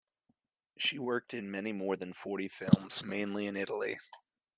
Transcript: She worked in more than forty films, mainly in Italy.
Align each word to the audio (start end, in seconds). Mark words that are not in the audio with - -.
She 0.79 0.97
worked 0.97 1.31
in 1.35 1.51
more 1.77 1.95
than 1.95 2.13
forty 2.13 2.47
films, 2.47 3.03
mainly 3.03 3.45
in 3.45 3.55
Italy. 3.55 3.99